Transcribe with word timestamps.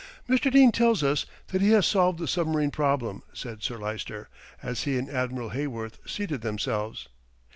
"Mr. 0.27 0.51
Dene 0.51 0.71
tells 0.71 1.03
us 1.03 1.27
that 1.49 1.61
he 1.61 1.69
has 1.69 1.85
solved 1.85 2.17
the 2.17 2.27
submarine 2.27 2.71
problem," 2.71 3.21
said 3.33 3.61
Sir 3.61 3.77
Lyster, 3.77 4.29
as 4.63 4.81
he 4.81 4.97
and 4.97 5.07
Admiral 5.07 5.51
Heyworth 5.51 5.99
seated 6.09 6.41
themselves. 6.41 7.07